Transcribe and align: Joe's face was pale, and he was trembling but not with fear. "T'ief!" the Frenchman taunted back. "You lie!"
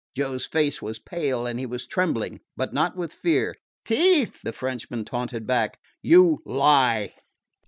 Joe's 0.15 0.47
face 0.47 0.81
was 0.81 0.97
pale, 0.97 1.45
and 1.45 1.59
he 1.59 1.67
was 1.67 1.85
trembling 1.85 2.41
but 2.57 2.73
not 2.73 2.95
with 2.95 3.13
fear. 3.13 3.53
"T'ief!" 3.85 4.41
the 4.41 4.51
Frenchman 4.51 5.05
taunted 5.05 5.45
back. 5.45 5.77
"You 6.01 6.41
lie!" 6.43 7.13